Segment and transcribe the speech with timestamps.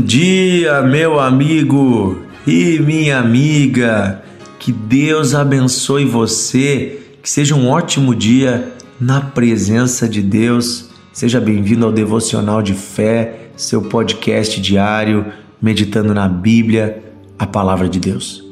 [0.00, 4.22] Bom dia, meu amigo e minha amiga.
[4.58, 7.02] Que Deus abençoe você.
[7.22, 10.88] Que seja um ótimo dia na presença de Deus.
[11.12, 15.26] Seja bem-vindo ao Devocional de Fé, seu podcast diário,
[15.60, 17.04] meditando na Bíblia,
[17.38, 18.42] a palavra de Deus.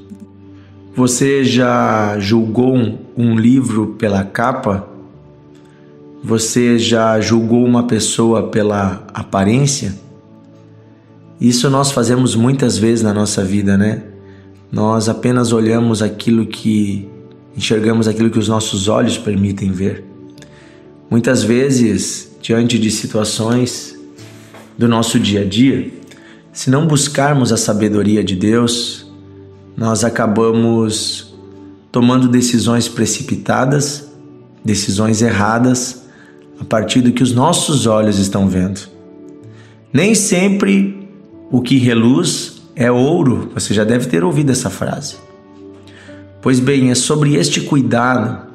[0.94, 2.76] Você já julgou
[3.17, 4.86] um livro pela capa?
[6.22, 10.07] Você já julgou uma pessoa pela aparência?
[11.40, 14.02] Isso nós fazemos muitas vezes na nossa vida, né?
[14.70, 17.08] Nós apenas olhamos aquilo que
[17.56, 20.04] enxergamos aquilo que os nossos olhos permitem ver.
[21.11, 23.98] Muitas vezes, diante de situações
[24.76, 25.90] do nosso dia a dia,
[26.52, 29.11] se não buscarmos a sabedoria de Deus,
[29.76, 31.34] nós acabamos
[31.90, 34.08] tomando decisões precipitadas,
[34.64, 36.02] decisões erradas,
[36.61, 38.80] a partir do que os nossos olhos estão vendo.
[39.92, 40.98] Nem sempre
[41.51, 43.51] o que reluz é ouro.
[43.55, 45.17] Você já deve ter ouvido essa frase.
[46.41, 48.47] Pois bem, é sobre este cuidado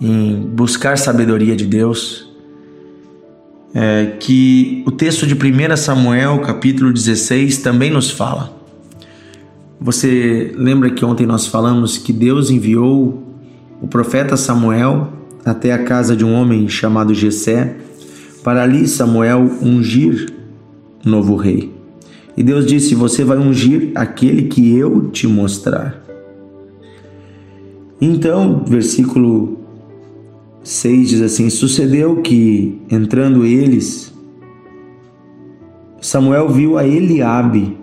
[0.00, 2.26] em buscar sabedoria de Deus
[3.74, 8.54] é, que o texto de 1 Samuel, capítulo 16, também nos fala.
[9.78, 13.22] Você lembra que ontem nós falamos que Deus enviou
[13.82, 15.12] o profeta Samuel
[15.44, 17.76] até a casa de um homem chamado Jessé
[18.42, 20.32] para ali Samuel ungir
[21.04, 21.75] o novo rei.
[22.36, 26.04] E Deus disse: Você vai ungir aquele que eu te mostrar.
[28.00, 29.58] Então, versículo
[30.62, 34.12] 6 diz assim: Sucedeu que, entrando eles,
[36.00, 37.76] Samuel viu a Eliabe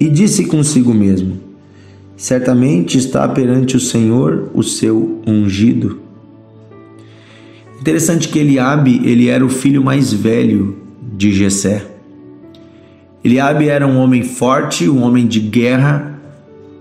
[0.00, 1.38] e disse consigo mesmo:
[2.16, 6.00] Certamente está perante o Senhor o seu ungido.
[7.80, 10.78] Interessante que Eliabe, ele era o filho mais velho
[11.16, 11.93] de Jessé.
[13.24, 16.20] Eliabe era um homem forte, um homem de guerra.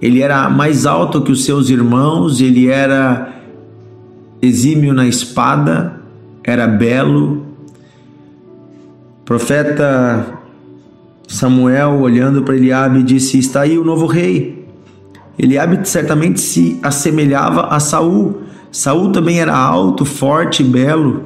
[0.01, 3.33] Ele era mais alto que os seus irmãos, ele era
[4.41, 6.01] exímio na espada,
[6.43, 7.45] era belo.
[9.21, 10.37] O profeta
[11.29, 14.67] Samuel, olhando para Eliabe, disse: Está aí o novo rei.
[15.39, 18.41] Eliabe certamente se assemelhava a Saul.
[18.69, 21.23] Saul também era alto, forte, belo.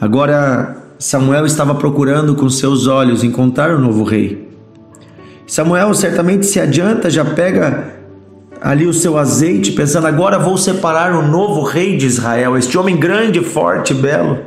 [0.00, 4.48] Agora Samuel estava procurando com seus olhos encontrar o novo rei.
[5.46, 7.94] Samuel certamente se adianta, já pega
[8.58, 12.96] ali o seu azeite, pensando: agora vou separar o novo rei de Israel, este homem
[12.96, 14.38] grande, forte, belo.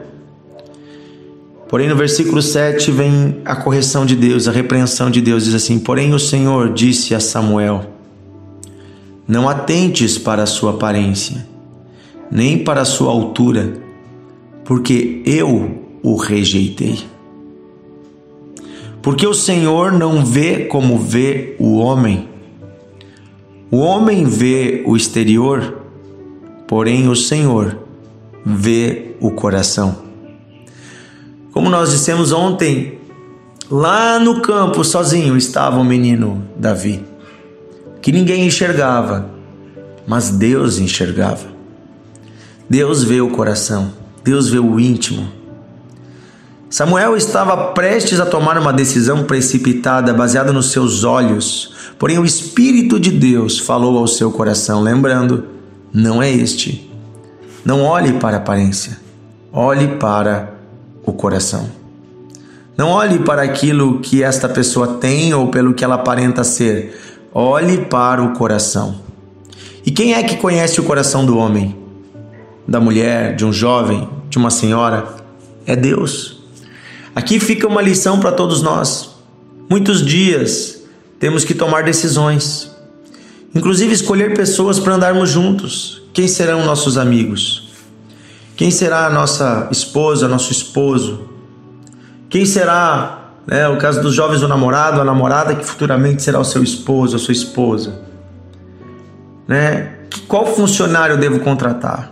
[1.69, 5.77] Porém, no versículo 7 vem a correção de Deus, a repreensão de Deus, diz assim:
[5.77, 7.85] Porém, o Senhor disse a Samuel:
[9.27, 11.47] Não atentes para a sua aparência,
[12.31, 13.73] nem para a sua altura,
[14.65, 16.99] porque eu o rejeitei.
[19.01, 22.29] Porque o Senhor não vê como vê o homem.
[23.69, 25.81] O homem vê o exterior,
[26.65, 27.77] porém o Senhor
[28.45, 29.97] vê o coração.
[31.51, 32.99] Como nós dissemos ontem,
[33.69, 37.03] lá no campo sozinho estava o menino Davi,
[38.01, 39.29] que ninguém enxergava,
[40.07, 41.47] mas Deus enxergava.
[42.69, 43.91] Deus vê o coração,
[44.23, 45.36] Deus vê o íntimo.
[46.69, 52.99] Samuel estava prestes a tomar uma decisão precipitada baseada nos seus olhos, porém o Espírito
[52.99, 55.45] de Deus falou ao seu coração, lembrando:
[55.93, 56.91] não é este.
[57.63, 58.99] Não olhe para a aparência,
[59.51, 60.53] olhe para
[61.05, 61.69] o coração.
[62.77, 66.97] Não olhe para aquilo que esta pessoa tem ou pelo que ela aparenta ser,
[67.33, 69.01] olhe para o coração.
[69.85, 71.75] E quem é que conhece o coração do homem,
[72.67, 75.15] da mulher, de um jovem, de uma senhora?
[75.65, 76.36] É Deus.
[77.17, 79.09] Aqui fica uma lição para todos nós.
[79.67, 80.83] Muitos dias
[81.19, 82.69] temos que tomar decisões,
[83.55, 86.03] inclusive escolher pessoas para andarmos juntos.
[86.13, 87.69] Quem serão nossos amigos?
[88.55, 91.27] Quem será a nossa esposa, nosso esposo?
[92.29, 96.45] Quem será, né, o caso dos jovens, o namorado, a namorada que futuramente será o
[96.45, 97.99] seu esposo, a sua esposa?
[99.47, 99.91] Né?
[100.27, 102.11] Qual funcionário eu devo contratar?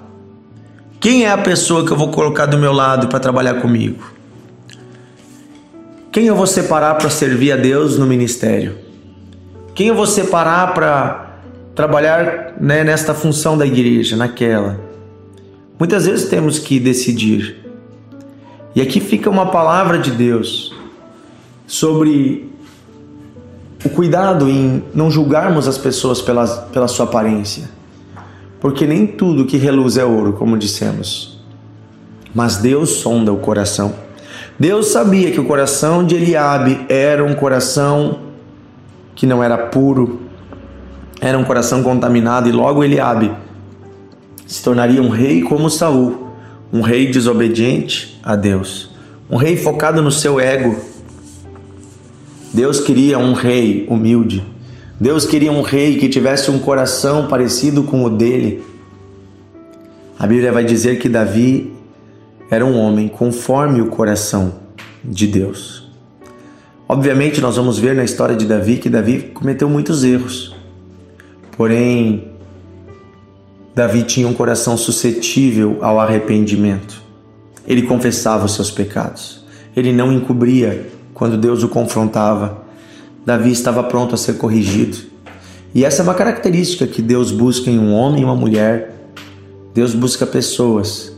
[0.99, 4.14] Quem é a pessoa que eu vou colocar do meu lado para trabalhar comigo?
[6.15, 8.77] Quem eu vou separar para servir a Deus no ministério?
[9.73, 11.41] Quem eu vou separar para
[11.75, 14.79] trabalhar né, nesta função da igreja, naquela?
[15.77, 17.57] Muitas vezes temos que decidir.
[18.73, 20.73] E aqui fica uma palavra de Deus
[21.67, 22.49] sobre
[23.83, 27.69] o cuidado em não julgarmos as pessoas pela, pela sua aparência.
[28.61, 31.43] Porque nem tudo que reluz é ouro, como dissemos.
[32.33, 34.04] Mas Deus sonda o coração.
[34.57, 38.19] Deus sabia que o coração de Eliabe era um coração
[39.13, 40.21] que não era puro,
[41.19, 43.31] era um coração contaminado e logo Eliabe
[44.47, 46.29] se tornaria um rei como Saul,
[46.71, 48.91] um rei desobediente a Deus,
[49.29, 50.79] um rei focado no seu ego.
[52.53, 54.41] Deus queria um rei humilde.
[54.97, 58.63] Deus queria um rei que tivesse um coração parecido com o dele.
[60.17, 61.74] A Bíblia vai dizer que Davi
[62.49, 64.53] era um homem conforme o coração
[65.03, 65.89] de Deus.
[66.87, 70.55] Obviamente, nós vamos ver na história de Davi que Davi cometeu muitos erros.
[71.57, 72.27] Porém,
[73.73, 77.01] Davi tinha um coração suscetível ao arrependimento.
[77.67, 79.43] Ele confessava os seus pecados.
[79.75, 82.63] Ele não encobria quando Deus o confrontava.
[83.25, 84.97] Davi estava pronto a ser corrigido.
[85.73, 88.93] E essa é uma característica que Deus busca em um homem e uma mulher.
[89.73, 91.14] Deus busca pessoas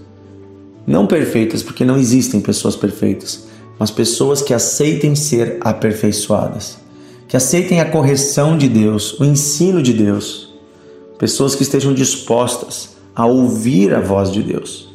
[0.87, 3.45] não perfeitas, porque não existem pessoas perfeitas,
[3.77, 6.77] mas pessoas que aceitem ser aperfeiçoadas,
[7.27, 10.53] que aceitem a correção de Deus, o ensino de Deus,
[11.19, 14.87] pessoas que estejam dispostas a ouvir a voz de Deus.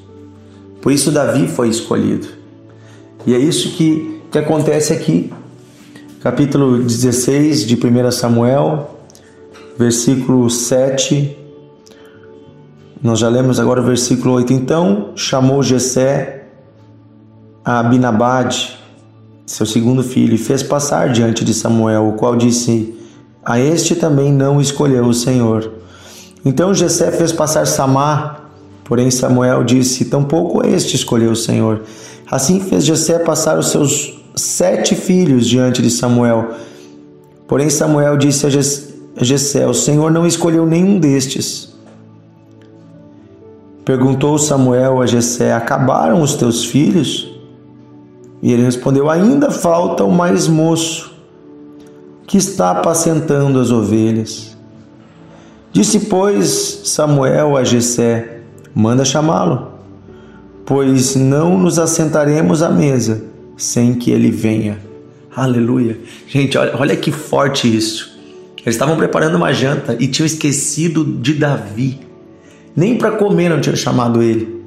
[0.80, 2.26] Por isso, Davi foi escolhido.
[3.26, 5.30] E é isso que, que acontece aqui.
[6.20, 8.98] Capítulo 16 de 1 Samuel,
[9.76, 11.41] versículo 7
[13.02, 14.52] nós já lemos agora o versículo 8.
[14.52, 16.44] Então chamou Jessé
[17.64, 18.78] a Abinabade,
[19.44, 22.94] seu segundo filho, e fez passar diante de Samuel, o qual disse:
[23.44, 25.72] A este também não escolheu o Senhor.
[26.44, 28.48] Então Jessé fez passar Samar,
[28.84, 31.82] porém Samuel disse: Tampouco este escolheu o Senhor.
[32.30, 36.50] Assim fez Jessé passar os seus sete filhos diante de Samuel.
[37.48, 38.50] Porém Samuel disse a
[39.24, 41.71] Jessé: O Senhor não escolheu nenhum destes.
[43.84, 47.32] Perguntou Samuel a Jessé: Acabaram os teus filhos?
[48.40, 51.12] E ele respondeu: Ainda falta o mais moço,
[52.26, 54.56] que está apacentando as ovelhas.
[55.72, 58.40] Disse, pois, Samuel a Jessé:
[58.74, 59.72] Manda chamá-lo,
[60.64, 63.24] pois não nos assentaremos à mesa
[63.56, 64.78] sem que ele venha.
[65.34, 65.98] Aleluia.
[66.26, 68.12] Gente, olha, olha que forte isso.
[68.58, 72.11] Eles estavam preparando uma janta e tinham esquecido de Davi.
[72.74, 74.62] Nem para comer não tinha chamado ele.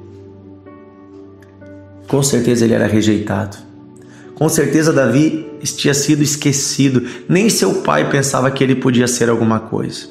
[2.06, 3.56] Com certeza ele era rejeitado.
[4.34, 7.02] Com certeza Davi tinha sido esquecido.
[7.28, 10.06] Nem seu pai pensava que ele podia ser alguma coisa.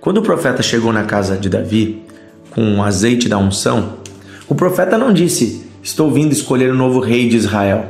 [0.00, 2.02] Quando o profeta chegou na casa de Davi
[2.50, 3.94] com o azeite da unção,
[4.48, 7.86] o profeta não disse: Estou vindo escolher o novo rei de Israel.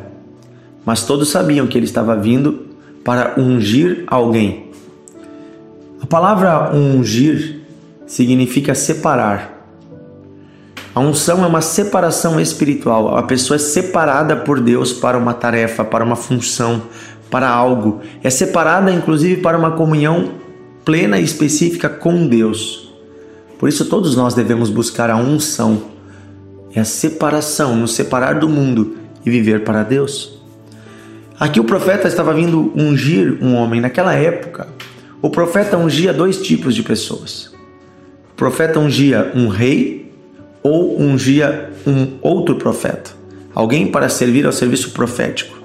[0.84, 2.66] Mas todos sabiam que ele estava vindo
[3.04, 4.70] para ungir alguém.
[6.00, 7.63] A palavra ungir
[8.06, 9.54] significa separar.
[10.94, 13.16] A unção é uma separação espiritual.
[13.16, 16.82] A pessoa é separada por Deus para uma tarefa, para uma função,
[17.28, 18.00] para algo.
[18.22, 20.34] É separada, inclusive, para uma comunhão
[20.84, 22.94] plena e específica com Deus.
[23.58, 25.82] Por isso, todos nós devemos buscar a unção.
[26.72, 28.96] É a separação, nos separar do mundo
[29.26, 30.38] e viver para Deus.
[31.40, 33.80] Aqui o profeta estava vindo ungir um homem.
[33.80, 34.68] Naquela época,
[35.20, 37.53] o profeta ungia dois tipos de pessoas
[38.36, 40.12] profeta ungia um rei
[40.62, 43.10] ou ungia um outro profeta,
[43.54, 45.58] alguém para servir ao serviço profético.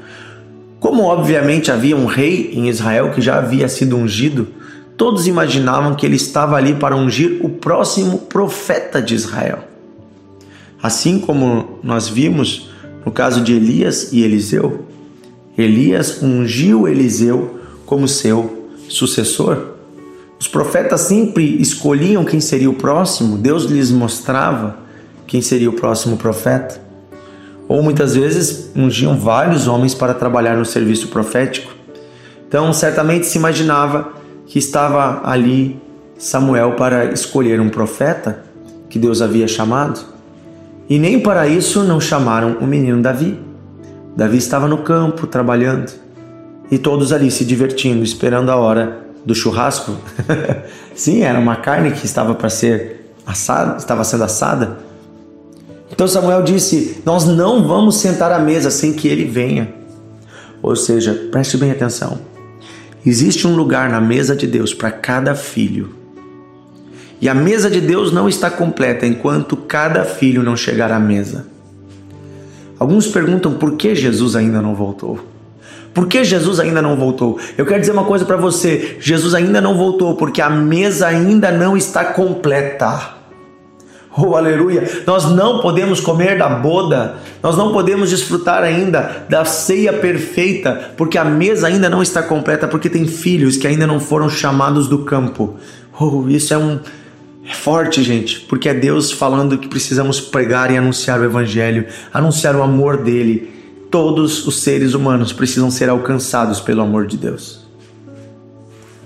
[0.80, 4.48] Como obviamente havia um rei em Israel que já havia sido ungido,
[4.96, 9.60] todos imaginavam que ele estava ali para ungir o próximo profeta de Israel.
[10.82, 12.70] Assim como nós vimos
[13.06, 14.86] no caso de Elias e Eliseu,
[15.58, 19.79] Elias ungiu Eliseu como seu sucessor.
[20.40, 24.78] Os profetas sempre escolhiam quem seria o próximo, Deus lhes mostrava
[25.28, 26.80] quem seria o próximo profeta.
[27.68, 31.74] Ou muitas vezes ungiam vários homens para trabalhar no serviço profético.
[32.48, 34.14] Então, certamente se imaginava
[34.48, 35.78] que estava ali
[36.18, 38.44] Samuel para escolher um profeta
[38.90, 40.00] que Deus havia chamado.
[40.90, 43.38] E nem para isso não chamaram o menino Davi.
[44.16, 45.92] Davi estava no campo trabalhando
[46.72, 49.96] e todos ali se divertindo, esperando a hora do churrasco.
[50.96, 54.80] Sim, era uma carne que estava para ser assada, estava sendo assada.
[55.92, 59.74] Então Samuel disse: Nós não vamos sentar à mesa sem que ele venha.
[60.62, 62.20] Ou seja, preste bem atenção.
[63.06, 65.96] Existe um lugar na mesa de Deus para cada filho.
[67.22, 71.48] E a mesa de Deus não está completa enquanto cada filho não chegar à mesa.
[72.78, 75.20] Alguns perguntam por que Jesus ainda não voltou.
[75.94, 77.40] Por que Jesus ainda não voltou?
[77.58, 81.52] Eu quero dizer uma coisa para você: Jesus ainda não voltou porque a mesa ainda
[81.52, 83.18] não está completa.
[84.18, 84.84] Oh, aleluia!
[85.06, 91.18] Nós não podemos comer da boda, nós não podemos desfrutar ainda da ceia perfeita, porque
[91.18, 95.00] a mesa ainda não está completa, porque tem filhos que ainda não foram chamados do
[95.00, 95.56] campo.
[96.00, 96.80] Oh, isso é um
[97.50, 102.56] é forte, gente, porque é Deus falando que precisamos pregar e anunciar o evangelho, anunciar
[102.56, 103.59] o amor dele.
[103.90, 107.68] Todos os seres humanos precisam ser alcançados pelo amor de Deus.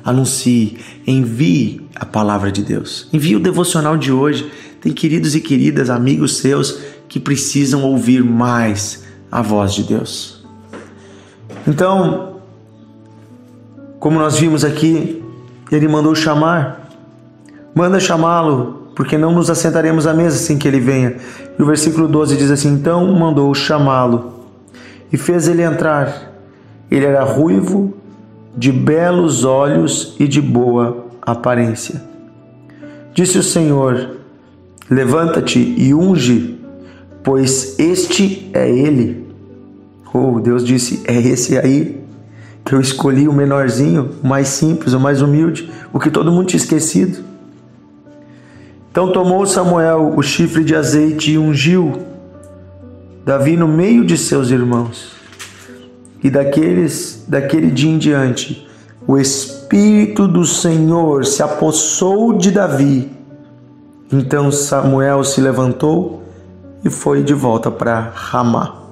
[0.04, 3.08] Anuncie, envie a palavra de Deus.
[3.14, 9.06] Envie o devocional de hoje tem queridos e queridas, amigos seus, que precisam ouvir mais
[9.32, 10.44] a voz de Deus.
[11.66, 12.42] Então,
[13.98, 15.24] como nós vimos aqui,
[15.72, 16.90] ele mandou chamar.
[17.74, 21.16] Manda chamá-lo, porque não nos assentaremos à mesa sem que ele venha.
[21.58, 24.33] E o versículo 12 diz assim: Então mandou chamá-lo
[25.14, 26.34] e fez ele entrar.
[26.90, 27.94] Ele era ruivo,
[28.58, 32.02] de belos olhos e de boa aparência.
[33.14, 34.18] Disse o Senhor:
[34.90, 36.60] Levanta-te e unge,
[37.24, 39.28] pois este é ele.
[40.12, 42.02] Oh, Deus disse: É esse aí
[42.66, 46.48] que eu escolhi, o menorzinho, o mais simples, o mais humilde, o que todo mundo
[46.48, 47.24] tinha esquecido.
[48.90, 52.13] Então tomou Samuel o chifre de azeite e ungiu
[53.26, 55.14] Davi no meio de seus irmãos.
[56.24, 58.68] E daqueles, daquele dia em diante,
[59.06, 63.14] o Espírito do Senhor se apossou de Davi
[64.14, 66.22] então Samuel se levantou
[66.86, 68.84] e foi de volta para Ramá.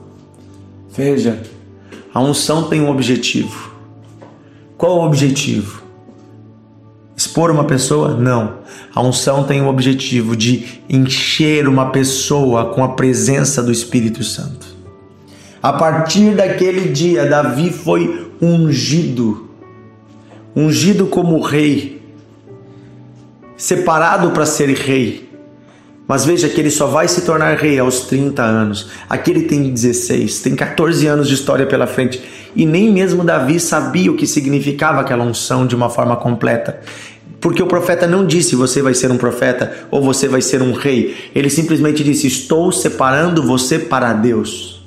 [0.90, 1.44] Veja,
[2.12, 3.72] a unção tem um objetivo.
[4.76, 5.84] Qual o objetivo?
[7.16, 8.16] Expor uma pessoa?
[8.16, 8.61] Não.
[8.94, 14.68] A unção tem o objetivo de encher uma pessoa com a presença do Espírito Santo.
[15.62, 19.52] A partir daquele dia, Davi foi ungido
[20.56, 22.02] ungido como rei
[23.56, 25.30] separado para ser rei.
[26.08, 28.90] Mas veja que ele só vai se tornar rei aos 30 anos.
[29.10, 32.22] Aqui ele tem 16, tem 14 anos de história pela frente.
[32.54, 36.82] E nem mesmo Davi sabia o que significava aquela unção de uma forma completa.
[37.42, 40.72] Porque o profeta não disse você vai ser um profeta ou você vai ser um
[40.72, 41.16] rei.
[41.34, 44.80] Ele simplesmente disse: Estou separando você para Deus.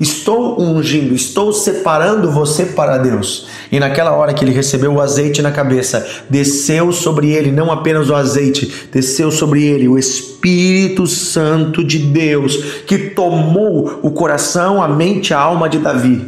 [0.00, 3.48] Estou ungindo, estou separando você para Deus.
[3.70, 8.08] E naquela hora que ele recebeu o azeite na cabeça, desceu sobre ele não apenas
[8.08, 14.88] o azeite, desceu sobre ele o Espírito Santo de Deus, que tomou o coração, a
[14.88, 16.24] mente, a alma de Davi.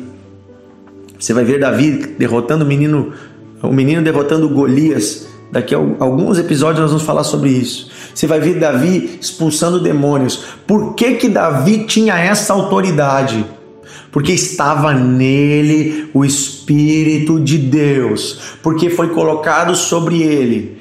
[1.19, 3.15] Você vai ver Davi derrotando o menino,
[3.63, 5.32] o menino derrotando Golias.
[5.52, 7.90] Daqui a alguns episódios nós vamos falar sobre isso.
[8.14, 10.44] Você vai ver Davi expulsando demônios.
[10.66, 13.44] Por que que Davi tinha essa autoridade?
[14.12, 20.76] porque estava nele o Espírito de Deus, porque foi colocado sobre ele,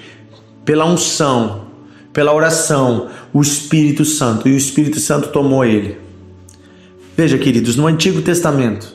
[0.65, 1.61] pela unção,
[2.11, 5.97] pela oração, o Espírito Santo, e o Espírito Santo tomou ele.
[7.15, 8.93] Veja, queridos, no Antigo Testamento,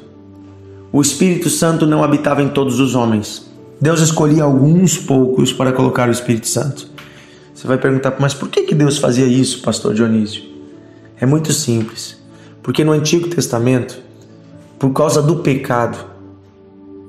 [0.92, 3.45] o Espírito Santo não habitava em todos os homens.
[3.80, 6.88] Deus escolhia alguns poucos para colocar o Espírito Santo.
[7.54, 10.42] Você vai perguntar, mas por que, que Deus fazia isso, pastor Dionísio?
[11.20, 12.16] É muito simples.
[12.62, 13.98] Porque no Antigo Testamento,
[14.78, 15.98] por causa do pecado,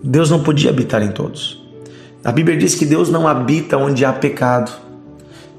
[0.03, 1.61] Deus não podia habitar em todos.
[2.23, 4.71] A Bíblia diz que Deus não habita onde há pecado.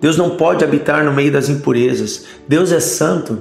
[0.00, 2.26] Deus não pode habitar no meio das impurezas.
[2.46, 3.38] Deus é santo.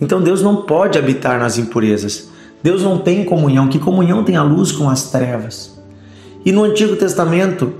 [0.00, 2.28] Então Deus não pode habitar nas impurezas.
[2.62, 3.68] Deus não tem comunhão.
[3.68, 5.79] Que comunhão tem a luz com as trevas?
[6.44, 7.74] E no Antigo Testamento,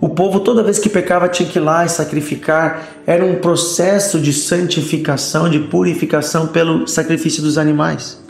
[0.00, 2.86] o povo, toda vez que pecava, tinha que ir lá e sacrificar.
[3.06, 8.22] Era um processo de santificação, de purificação pelo sacrifício dos animais.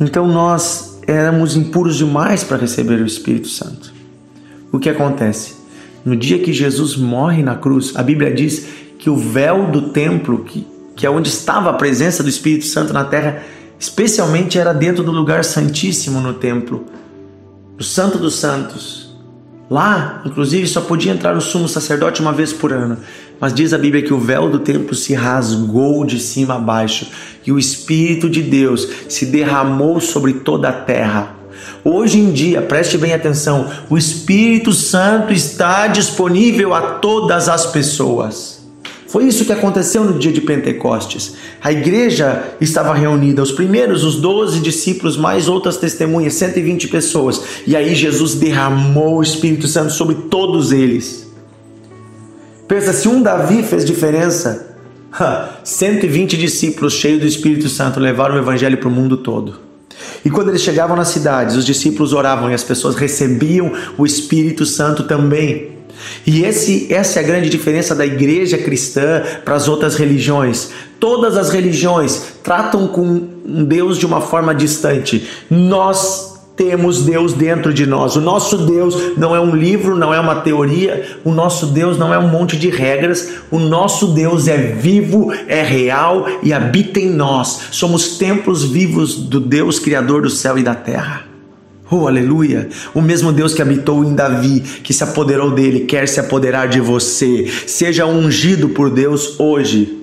[0.00, 3.92] Então nós éramos impuros demais para receber o Espírito Santo.
[4.72, 5.54] O que acontece?
[6.04, 8.66] No dia que Jesus morre na cruz, a Bíblia diz
[8.98, 10.66] que o véu do templo, que,
[10.96, 13.42] que é onde estava a presença do Espírito Santo na terra,
[13.78, 16.84] especialmente era dentro do lugar santíssimo no templo,
[17.78, 19.08] o Santo dos Santos.
[19.70, 22.96] Lá, inclusive, só podia entrar o sumo sacerdote uma vez por ano.
[23.38, 27.06] Mas diz a Bíblia que o véu do templo se rasgou de cima a baixo
[27.46, 31.36] e o Espírito de Deus se derramou sobre toda a terra.
[31.84, 38.57] Hoje em dia, preste bem atenção, o Espírito Santo está disponível a todas as pessoas.
[39.08, 41.34] Foi isso que aconteceu no dia de Pentecostes.
[41.62, 47.42] A igreja estava reunida, os primeiros, os doze discípulos, mais outras testemunhas, 120 pessoas.
[47.66, 51.26] E aí Jesus derramou o Espírito Santo sobre todos eles.
[52.68, 54.76] Pensa, se um Davi fez diferença,
[55.64, 59.60] 120 discípulos cheios do Espírito Santo levaram o evangelho para o mundo todo.
[60.22, 64.66] E quando eles chegavam nas cidades, os discípulos oravam e as pessoas recebiam o Espírito
[64.66, 65.77] Santo também.
[66.26, 70.70] E esse, essa é a grande diferença da igreja cristã para as outras religiões.
[71.00, 75.26] Todas as religiões tratam com Deus de uma forma distante.
[75.50, 78.16] Nós temos Deus dentro de nós.
[78.16, 82.12] O nosso Deus não é um livro, não é uma teoria, o nosso Deus não
[82.12, 83.34] é um monte de regras.
[83.48, 87.68] O nosso Deus é vivo, é real e habita em nós.
[87.70, 91.37] Somos templos vivos do Deus Criador do céu e da terra.
[91.90, 92.68] Oh, aleluia!
[92.94, 96.80] O mesmo Deus que habitou em Davi, que se apoderou dele, quer se apoderar de
[96.80, 97.50] você.
[97.66, 99.96] Seja ungido por Deus hoje.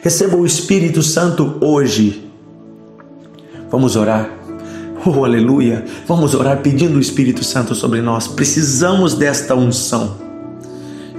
[0.00, 2.24] Receba o Espírito Santo hoje.
[3.70, 4.30] Vamos orar.
[5.04, 5.84] Oh, aleluia!
[6.06, 8.26] Vamos orar pedindo o Espírito Santo sobre nós.
[8.26, 10.16] Precisamos desta unção.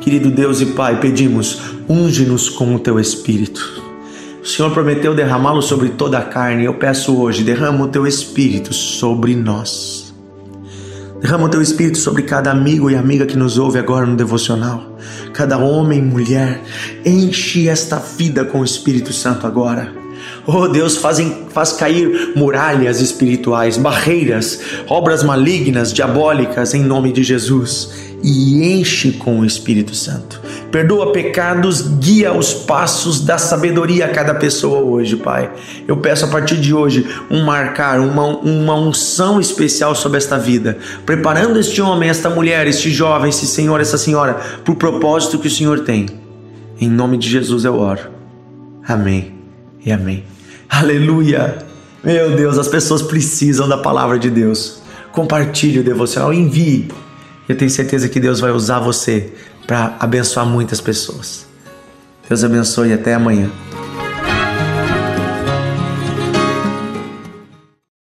[0.01, 3.82] Querido Deus e Pai, pedimos, unge-nos com o teu Espírito.
[4.43, 6.65] O Senhor prometeu derramá-lo sobre toda a carne.
[6.65, 10.13] Eu peço hoje, derrama o teu espírito sobre nós.
[11.21, 14.97] Derrama o teu espírito sobre cada amigo e amiga que nos ouve agora no devocional.
[15.31, 16.61] Cada homem e mulher.
[17.05, 19.93] Enche esta vida com o Espírito Santo agora.
[20.45, 24.59] Oh Deus, fazem, faz cair muralhas espirituais, barreiras,
[24.89, 27.91] obras malignas, diabólicas, em nome de Jesus.
[28.21, 30.42] E enche com o Espírito Santo
[30.73, 35.51] perdoa pecados, guia os passos da sabedoria a cada pessoa hoje, Pai.
[35.87, 40.79] Eu peço a partir de hoje um marcar, uma, uma unção especial sobre esta vida,
[41.05, 45.47] preparando este homem, esta mulher, este jovem, esse senhor, essa senhora, para o propósito que
[45.47, 46.07] o Senhor tem.
[46.81, 48.09] Em nome de Jesus eu oro.
[48.87, 49.31] Amém
[49.85, 50.23] e amém.
[50.67, 51.55] Aleluia!
[52.03, 54.81] Meu Deus, as pessoas precisam da palavra de Deus.
[55.11, 56.87] Compartilhe o devocional, envie.
[57.47, 59.33] Eu tenho certeza que Deus vai usar você
[59.65, 61.45] para abençoar muitas pessoas.
[62.27, 63.49] Deus abençoe e até amanhã.